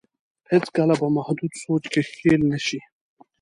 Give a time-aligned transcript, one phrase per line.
[0.51, 2.79] هېڅ کله په محدود سوچ کې ښکېل نه شي.